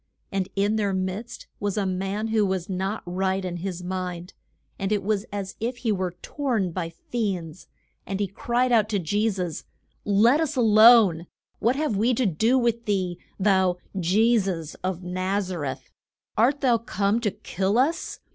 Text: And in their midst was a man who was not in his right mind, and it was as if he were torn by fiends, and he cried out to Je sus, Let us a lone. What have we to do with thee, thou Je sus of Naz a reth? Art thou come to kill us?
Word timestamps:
And 0.31 0.49
in 0.55 0.77
their 0.77 0.95
midst 0.95 1.45
was 1.59 1.77
a 1.77 1.85
man 1.85 2.29
who 2.29 2.43
was 2.43 2.67
not 2.67 3.03
in 3.05 3.57
his 3.57 3.81
right 3.83 3.87
mind, 3.87 4.33
and 4.79 4.91
it 4.91 5.03
was 5.03 5.25
as 5.31 5.55
if 5.59 5.77
he 5.77 5.91
were 5.91 6.15
torn 6.23 6.71
by 6.71 6.89
fiends, 6.89 7.67
and 8.07 8.19
he 8.19 8.25
cried 8.25 8.71
out 8.71 8.89
to 8.89 8.97
Je 8.97 9.29
sus, 9.29 9.63
Let 10.03 10.39
us 10.41 10.55
a 10.55 10.61
lone. 10.61 11.27
What 11.59 11.75
have 11.75 11.95
we 11.97 12.15
to 12.15 12.25
do 12.25 12.57
with 12.57 12.85
thee, 12.85 13.19
thou 13.39 13.77
Je 13.99 14.39
sus 14.39 14.73
of 14.83 15.03
Naz 15.03 15.51
a 15.51 15.57
reth? 15.59 15.91
Art 16.35 16.61
thou 16.61 16.79
come 16.79 17.19
to 17.19 17.29
kill 17.29 17.77
us? 17.77 18.21